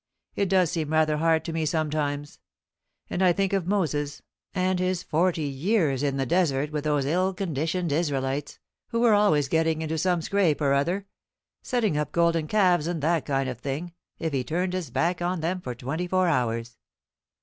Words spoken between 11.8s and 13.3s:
up golden calves, and that